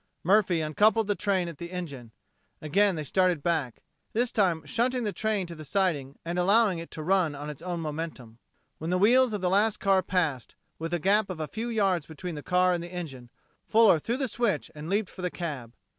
Murphy 0.23 0.61
uncoupled 0.61 1.05
the 1.05 1.13
train 1.13 1.47
at 1.47 1.59
the 1.59 1.71
engine. 1.71 2.09
Again 2.59 2.95
they 2.95 3.03
started 3.03 3.43
back, 3.43 3.83
this 4.13 4.31
time 4.31 4.65
shunting 4.65 5.03
the 5.03 5.13
train 5.13 5.45
to 5.45 5.53
the 5.53 5.63
siding 5.63 6.17
and 6.25 6.39
allowing 6.39 6.79
it 6.79 6.89
to 6.89 7.03
run 7.03 7.35
on 7.35 7.51
its 7.51 7.61
own 7.61 7.81
momentum. 7.81 8.39
When 8.79 8.89
the 8.89 8.97
wheels 8.97 9.31
of 9.31 9.41
the 9.41 9.47
last 9.51 9.79
car 9.79 10.01
passed, 10.01 10.55
with 10.79 10.91
a 10.91 10.97
gap 10.97 11.29
of 11.29 11.39
a 11.39 11.47
few 11.47 11.69
yards 11.69 12.07
between 12.07 12.33
the 12.33 12.41
car 12.41 12.73
and 12.73 12.81
the 12.81 12.91
engine, 12.91 13.29
Fuller 13.67 13.99
threw 13.99 14.17
the 14.17 14.27
switch 14.27 14.71
and 14.73 14.89
leaped 14.89 15.11
for 15.11 15.21
the 15.21 15.29
cab. 15.29 15.75